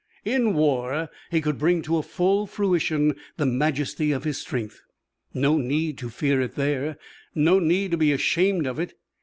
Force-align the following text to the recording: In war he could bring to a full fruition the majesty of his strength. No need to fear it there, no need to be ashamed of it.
In 0.25 0.55
war 0.55 1.09
he 1.29 1.41
could 1.41 1.59
bring 1.59 1.83
to 1.83 1.97
a 1.97 2.01
full 2.01 2.47
fruition 2.47 3.15
the 3.37 3.45
majesty 3.45 4.11
of 4.11 4.23
his 4.23 4.39
strength. 4.39 4.81
No 5.31 5.59
need 5.59 5.99
to 5.99 6.09
fear 6.09 6.41
it 6.41 6.55
there, 6.55 6.97
no 7.35 7.59
need 7.59 7.91
to 7.91 7.97
be 7.97 8.11
ashamed 8.11 8.65
of 8.65 8.79
it. 8.79 8.95